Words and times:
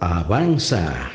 Avanza. 0.00 1.10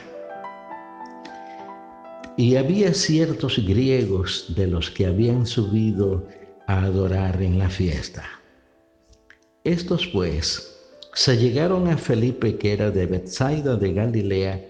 Y 2.38 2.56
había 2.56 2.94
ciertos 2.94 3.60
griegos 3.66 4.54
de 4.56 4.68
los 4.68 4.90
que 4.90 5.06
habían 5.06 5.46
subido 5.46 6.26
a 6.68 6.84
adorar 6.84 7.42
en 7.42 7.60
la 7.60 7.70
fiesta. 7.70 8.24
Estos 9.66 10.08
pues 10.08 10.80
se 11.14 11.38
llegaron 11.38 11.90
a 11.90 11.98
Felipe 11.98 12.58
que 12.58 12.72
era 12.72 12.90
de 12.90 13.06
Bethsaida 13.06 13.76
de 13.76 13.94
Galilea 13.94 14.66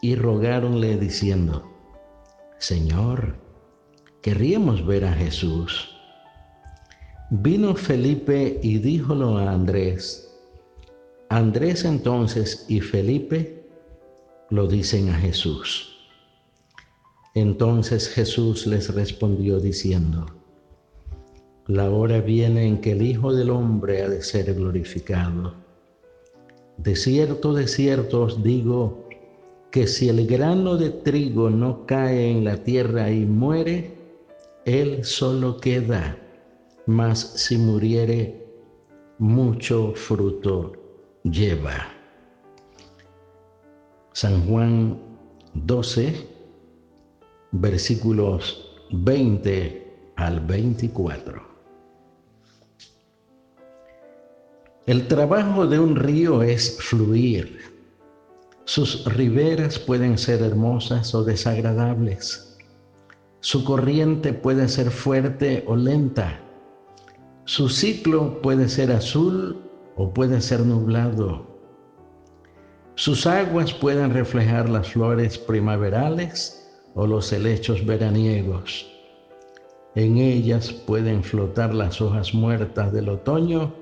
y 0.00 0.14
rogáronle 0.14 0.96
diciendo, 0.96 1.68
Señor, 2.58 3.34
querríamos 4.22 4.86
ver 4.86 5.04
a 5.04 5.12
Jesús. 5.12 5.94
Vino 7.30 7.74
Felipe 7.74 8.60
y 8.62 8.78
díjolo 8.78 9.36
a 9.36 9.50
Andrés. 9.50 10.24
Andrés 11.30 11.84
entonces 11.84 12.64
y 12.68 12.80
Felipe 12.80 13.57
lo 14.50 14.66
dicen 14.66 15.10
a 15.10 15.14
Jesús. 15.14 15.96
Entonces 17.34 18.08
Jesús 18.08 18.66
les 18.66 18.94
respondió 18.94 19.60
diciendo, 19.60 20.26
la 21.66 21.90
hora 21.90 22.20
viene 22.20 22.66
en 22.66 22.80
que 22.80 22.92
el 22.92 23.02
Hijo 23.02 23.34
del 23.34 23.50
Hombre 23.50 24.02
ha 24.02 24.08
de 24.08 24.22
ser 24.22 24.54
glorificado. 24.54 25.54
De 26.78 26.96
cierto, 26.96 27.52
de 27.52 27.68
cierto 27.68 28.22
os 28.22 28.42
digo, 28.42 29.06
que 29.70 29.86
si 29.86 30.08
el 30.08 30.26
grano 30.26 30.78
de 30.78 30.88
trigo 30.88 31.50
no 31.50 31.84
cae 31.84 32.30
en 32.30 32.44
la 32.44 32.56
tierra 32.64 33.10
y 33.10 33.26
muere, 33.26 33.92
él 34.64 35.04
solo 35.04 35.58
queda, 35.58 36.16
mas 36.86 37.18
si 37.18 37.58
muriere, 37.58 38.46
mucho 39.18 39.92
fruto 39.94 40.72
lleva. 41.22 41.97
San 44.20 44.48
Juan 44.48 44.98
12, 45.54 46.26
versículos 47.52 48.74
20 48.90 50.12
al 50.16 50.40
24. 50.40 51.40
El 54.86 55.06
trabajo 55.06 55.68
de 55.68 55.78
un 55.78 55.94
río 55.94 56.42
es 56.42 56.78
fluir 56.80 57.60
sus 58.64 59.04
riberas 59.04 59.78
pueden 59.78 60.18
ser 60.18 60.42
hermosas 60.42 61.14
o 61.14 61.22
desagradables. 61.22 62.58
Su 63.38 63.64
corriente 63.64 64.32
puede 64.32 64.66
ser 64.66 64.90
fuerte 64.90 65.62
o 65.68 65.76
lenta. 65.76 66.40
Su 67.44 67.68
ciclo 67.68 68.42
puede 68.42 68.68
ser 68.68 68.90
azul 68.90 69.62
o 69.94 70.12
puede 70.12 70.40
ser 70.40 70.66
nublado. 70.66 71.57
Sus 72.98 73.28
aguas 73.28 73.72
pueden 73.72 74.12
reflejar 74.12 74.68
las 74.68 74.88
flores 74.88 75.38
primaverales 75.38 76.68
o 76.96 77.06
los 77.06 77.32
helechos 77.32 77.86
veraniegos. 77.86 78.90
En 79.94 80.16
ellas 80.16 80.72
pueden 80.72 81.22
flotar 81.22 81.72
las 81.72 82.00
hojas 82.00 82.34
muertas 82.34 82.92
del 82.92 83.08
otoño 83.08 83.72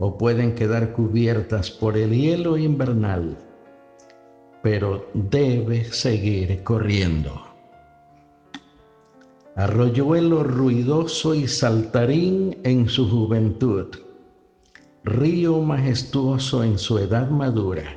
o 0.00 0.18
pueden 0.18 0.56
quedar 0.56 0.92
cubiertas 0.94 1.70
por 1.70 1.96
el 1.96 2.10
hielo 2.10 2.56
invernal 2.56 3.38
pero 4.62 5.06
debe 5.14 5.84
seguir 5.84 6.64
corriendo. 6.64 7.40
Arroyuelo 9.54 10.42
ruidoso 10.42 11.36
y 11.36 11.46
saltarín 11.46 12.58
en 12.64 12.88
su 12.88 13.08
juventud, 13.08 13.86
río 15.04 15.60
majestuoso 15.60 16.64
en 16.64 16.80
su 16.80 16.98
edad 16.98 17.30
madura, 17.30 17.96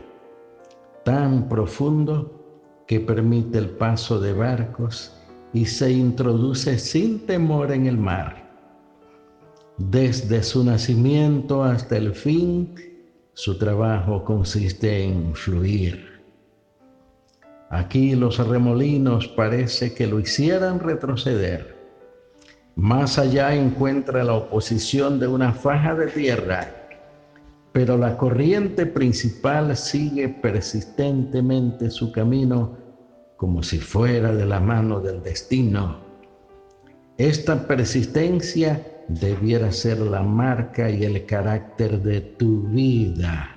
tan 1.10 1.50
profundo 1.50 2.84
que 2.86 3.00
permite 3.00 3.58
el 3.58 3.72
paso 3.72 4.20
de 4.20 4.32
barcos 4.32 5.20
y 5.54 5.66
se 5.66 5.92
introduce 5.92 6.78
sin 6.78 7.26
temor 7.26 7.72
en 7.72 7.88
el 7.88 7.98
mar. 7.98 8.48
Desde 9.80 10.44
su 10.44 10.64
nacimiento 10.64 11.64
hasta 11.64 11.98
el 11.98 12.14
fin, 12.14 12.76
su 13.34 13.58
trabajo 13.58 14.24
consiste 14.24 15.04
en 15.04 15.34
fluir 15.34 16.22
Aquí 17.72 18.14
los 18.14 18.38
remolinos 18.48 19.28
parece 19.30 19.96
que 19.96 20.06
lo 20.06 20.20
hicieran 20.20 20.80
retroceder. 20.80 21.76
Más 22.76 23.18
allá 23.18 23.56
encuentra 23.56 24.24
la 24.24 24.34
oposición 24.34 25.20
de 25.20 25.26
una 25.26 25.54
faja 25.54 25.96
de 25.96 26.06
tierra, 26.06 26.79
pero 27.72 27.98
la 27.98 28.18
corriente 28.18 28.86
principal 28.86 29.76
sigue 29.78 30.30
persistentemente 30.30 31.90
su 31.90 32.12
camino 32.12 32.78
como 33.38 33.64
si 33.64 33.80
fuera 33.80 34.34
de 34.34 34.46
la 34.46 34.60
mano 34.60 35.00
del 35.00 35.24
destino. 35.24 35.98
Esta 37.18 37.68
persistencia 37.68 38.86
debiera 39.08 39.72
ser 39.72 40.00
la 40.00 40.22
marca 40.22 40.90
y 40.90 41.04
el 41.04 41.26
carácter 41.26 42.02
de 42.02 42.22
tu 42.22 42.64
vida. 42.70 43.56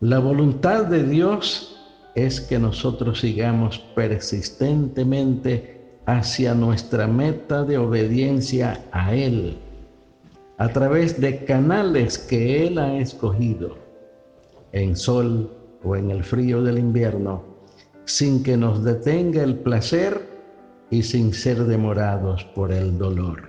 La 0.00 0.18
voluntad 0.18 0.86
de 0.86 1.04
Dios 1.04 1.78
es 2.14 2.40
que 2.40 2.58
nosotros 2.58 3.20
sigamos 3.20 3.78
persistentemente 3.94 6.00
hacia 6.06 6.54
nuestra 6.54 7.06
meta 7.06 7.64
de 7.64 7.78
obediencia 7.78 8.82
a 8.92 9.14
Él, 9.14 9.58
a 10.58 10.68
través 10.68 11.20
de 11.20 11.44
canales 11.44 12.18
que 12.18 12.66
Él 12.66 12.78
ha 12.78 12.98
escogido, 12.98 13.76
en 14.72 14.96
sol 14.96 15.50
o 15.84 15.96
en 15.96 16.10
el 16.10 16.24
frío 16.24 16.62
del 16.62 16.78
invierno, 16.78 17.44
sin 18.04 18.42
que 18.42 18.56
nos 18.56 18.82
detenga 18.82 19.42
el 19.42 19.56
placer 19.58 20.20
y 20.90 21.02
sin 21.02 21.32
ser 21.32 21.64
demorados 21.64 22.44
por 22.54 22.72
el 22.72 22.98
dolor. 22.98 23.42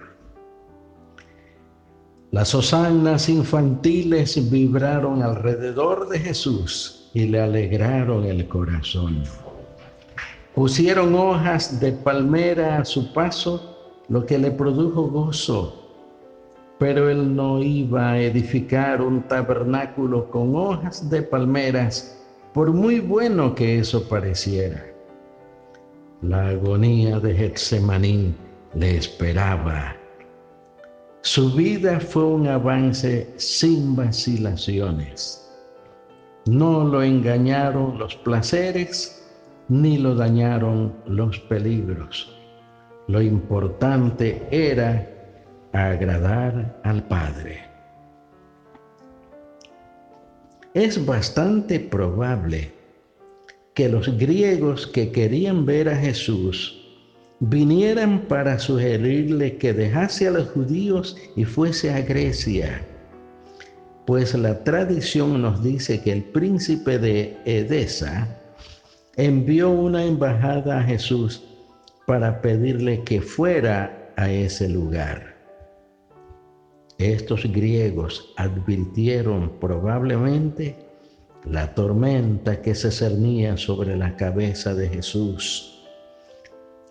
Las 2.32 2.54
hosanas 2.54 3.28
infantiles 3.28 4.52
vibraron 4.52 5.24
alrededor 5.24 6.10
de 6.10 6.20
Jesús 6.20 7.10
y 7.16 7.26
le 7.26 7.42
alegraron 7.42 8.24
el 8.26 8.48
corazón. 8.48 9.24
Pusieron 10.54 11.16
hojas 11.16 11.80
de 11.80 11.92
palmera 11.92 12.78
a 12.78 12.86
su 12.86 13.12
paso, 13.14 14.04
lo 14.10 14.28
que 14.28 14.38
le 14.38 14.52
produjo 14.52 15.08
gozo. 15.08 15.79
Pero 16.80 17.10
él 17.10 17.36
no 17.36 17.62
iba 17.62 18.12
a 18.12 18.20
edificar 18.20 19.02
un 19.02 19.22
tabernáculo 19.24 20.30
con 20.30 20.56
hojas 20.56 21.10
de 21.10 21.22
palmeras, 21.22 22.18
por 22.54 22.72
muy 22.72 23.02
bueno 23.02 23.54
que 23.54 23.80
eso 23.80 24.08
pareciera. 24.08 24.86
La 26.22 26.48
agonía 26.48 27.20
de 27.20 27.36
Getsemaní 27.36 28.34
le 28.74 28.98
esperaba. 28.98 29.96
Su 31.22 31.52
vida 31.52 32.00
fue 32.00 32.24
un 32.24 32.48
avance 32.48 33.30
sin 33.36 33.96
vacilaciones. 33.96 35.46
No 36.46 36.86
lo 36.86 37.04
engañaron 37.04 38.00
los 38.00 38.16
placeres 38.16 39.20
ni 39.68 39.98
lo 39.98 40.16
dañaron 40.16 40.94
los 41.06 41.40
peligros. 41.42 42.36
Lo 43.08 43.22
importante 43.22 44.48
era 44.50 45.19
agradar 45.74 46.80
al 46.84 47.04
Padre. 47.04 47.60
Es 50.74 51.04
bastante 51.06 51.80
probable 51.80 52.72
que 53.74 53.90
los 53.90 54.18
griegos 54.18 54.88
que 54.88 55.12
querían 55.12 55.66
ver 55.66 55.90
a 55.90 55.96
Jesús 55.96 56.76
vinieran 57.40 58.22
para 58.28 58.60
sugerirle 58.60 59.58
que 59.58 59.74
dejase 59.74 60.28
a 60.28 60.32
los 60.32 60.50
judíos 60.50 61.18
y 61.36 61.46
fuese 61.46 61.92
a 61.92 62.02
Grecia 62.02 62.82
pues 64.10 64.34
la 64.34 64.64
tradición 64.64 65.40
nos 65.40 65.62
dice 65.62 66.02
que 66.02 66.12
el 66.12 66.24
príncipe 66.24 66.98
de 66.98 67.38
Edesa 67.46 68.28
envió 69.18 69.70
una 69.70 70.04
embajada 70.04 70.80
a 70.80 70.84
Jesús 70.84 71.44
para 72.08 72.42
pedirle 72.42 73.04
que 73.04 73.22
fuera 73.22 74.12
a 74.16 74.32
ese 74.32 74.68
lugar. 74.68 75.29
Estos 77.00 77.52
griegos 77.52 78.34
advirtieron 78.38 79.54
probablemente 79.60 80.76
la 81.46 81.74
tormenta 81.74 82.62
que 82.62 82.76
se 82.76 82.92
cernía 82.92 83.58
sobre 83.58 83.96
la 83.98 84.16
cabeza 84.18 84.74
de 84.74 84.90
Jesús, 84.90 85.80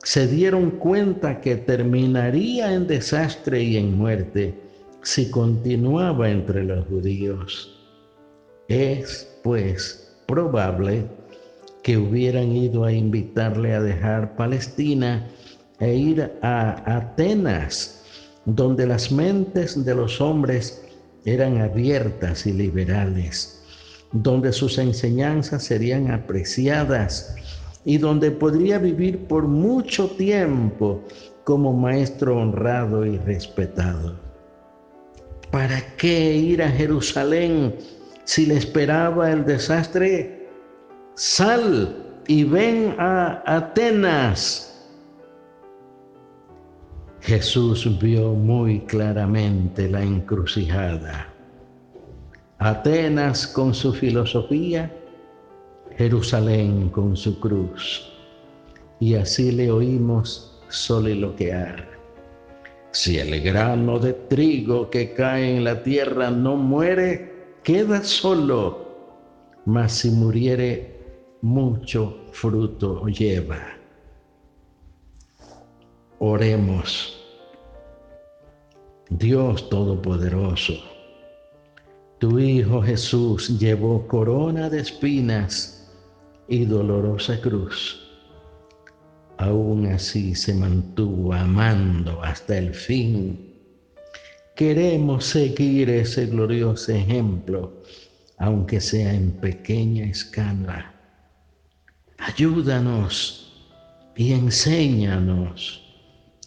se 0.02 0.26
dieron 0.26 0.70
cuenta 0.70 1.40
que 1.40 1.56
terminaría 1.56 2.72
en 2.72 2.86
desastre 2.86 3.62
y 3.62 3.76
en 3.76 3.98
muerte 3.98 4.54
si 5.02 5.30
continuaba 5.30 6.30
entre 6.30 6.64
los 6.64 6.86
judíos. 6.86 7.78
Es, 8.68 9.38
pues, 9.42 10.16
probable 10.26 11.04
que 11.82 11.98
hubieran 11.98 12.52
ido 12.52 12.84
a 12.84 12.92
invitarle 12.92 13.74
a 13.74 13.82
dejar 13.82 14.36
Palestina 14.36 15.28
e 15.80 15.94
ir 15.94 16.32
a 16.42 16.96
Atenas, 16.96 17.97
donde 18.48 18.86
las 18.86 19.12
mentes 19.12 19.84
de 19.84 19.94
los 19.94 20.20
hombres 20.22 20.82
eran 21.26 21.60
abiertas 21.60 22.46
y 22.46 22.52
liberales, 22.52 23.62
donde 24.12 24.52
sus 24.52 24.78
enseñanzas 24.78 25.64
serían 25.64 26.10
apreciadas 26.10 27.36
y 27.84 27.98
donde 27.98 28.30
podría 28.30 28.78
vivir 28.78 29.18
por 29.26 29.46
mucho 29.46 30.08
tiempo 30.10 31.04
como 31.44 31.74
maestro 31.74 32.38
honrado 32.38 33.04
y 33.04 33.18
respetado. 33.18 34.18
¿Para 35.50 35.80
qué 35.96 36.34
ir 36.34 36.62
a 36.62 36.70
Jerusalén 36.70 37.74
si 38.24 38.46
le 38.46 38.56
esperaba 38.56 39.30
el 39.30 39.44
desastre? 39.44 40.48
Sal 41.14 42.22
y 42.26 42.44
ven 42.44 42.94
a 42.98 43.42
Atenas 43.44 44.67
Jesús 47.28 47.86
vio 48.00 48.32
muy 48.32 48.80
claramente 48.86 49.86
la 49.86 50.02
encrucijada. 50.02 51.28
Atenas 52.58 53.46
con 53.46 53.74
su 53.74 53.92
filosofía, 53.92 54.90
Jerusalén 55.98 56.88
con 56.88 57.14
su 57.18 57.38
cruz. 57.38 58.10
Y 58.98 59.14
así 59.14 59.52
le 59.52 59.70
oímos 59.70 60.58
soliloquear. 60.70 61.86
Si 62.92 63.18
el 63.18 63.42
grano 63.42 63.98
de 63.98 64.14
trigo 64.14 64.88
que 64.88 65.12
cae 65.12 65.54
en 65.54 65.64
la 65.64 65.82
tierra 65.82 66.30
no 66.30 66.56
muere, 66.56 67.58
queda 67.62 68.02
solo, 68.04 68.88
mas 69.66 69.92
si 69.92 70.10
muriere, 70.10 70.96
mucho 71.42 72.24
fruto 72.32 73.06
lleva. 73.06 73.60
Oremos. 76.20 77.17
Dios 79.10 79.70
Todopoderoso, 79.70 80.74
tu 82.18 82.38
Hijo 82.38 82.82
Jesús 82.82 83.58
llevó 83.58 84.06
corona 84.06 84.68
de 84.68 84.80
espinas 84.80 85.90
y 86.46 86.66
dolorosa 86.66 87.40
cruz. 87.40 88.06
Aún 89.38 89.86
así 89.86 90.34
se 90.34 90.52
mantuvo 90.52 91.32
amando 91.32 92.22
hasta 92.22 92.58
el 92.58 92.74
fin. 92.74 93.54
Queremos 94.54 95.24
seguir 95.24 95.88
ese 95.88 96.26
glorioso 96.26 96.92
ejemplo, 96.92 97.82
aunque 98.36 98.78
sea 98.78 99.14
en 99.14 99.30
pequeña 99.30 100.04
escala. 100.04 100.94
Ayúdanos 102.18 103.72
y 104.16 104.34
enséñanos 104.34 105.87